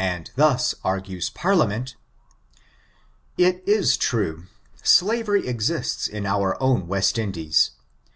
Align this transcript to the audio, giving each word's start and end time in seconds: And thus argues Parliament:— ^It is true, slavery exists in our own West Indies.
And 0.00 0.32
thus 0.34 0.74
argues 0.82 1.30
Parliament:— 1.30 1.94
^It 3.38 3.62
is 3.64 3.96
true, 3.96 4.46
slavery 4.82 5.46
exists 5.46 6.08
in 6.08 6.26
our 6.26 6.60
own 6.60 6.88
West 6.88 7.16
Indies. 7.16 7.70